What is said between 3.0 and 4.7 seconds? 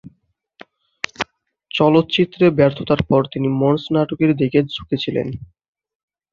পর তিনি মঞ্চ নাটকের দিকে